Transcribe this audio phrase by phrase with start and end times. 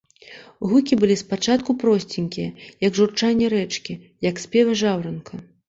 [0.69, 2.49] Гукі былі с пачатку просценькія,
[2.87, 3.99] як журчанне рэчкі,
[4.31, 5.33] як спевы жаўранка.